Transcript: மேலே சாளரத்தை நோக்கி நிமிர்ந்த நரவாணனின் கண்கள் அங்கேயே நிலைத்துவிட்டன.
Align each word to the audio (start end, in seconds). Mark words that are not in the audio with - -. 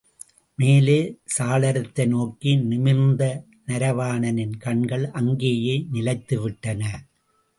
மேலே 0.57 0.95
சாளரத்தை 1.35 2.05
நோக்கி 2.07 2.51
நிமிர்ந்த 2.61 3.23
நரவாணனின் 3.67 4.55
கண்கள் 4.57 5.05
அங்கேயே 5.11 5.75
நிலைத்துவிட்டன. 5.93 6.81